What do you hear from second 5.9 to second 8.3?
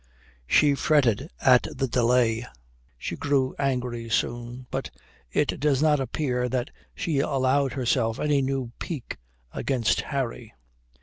appear that she allowed herself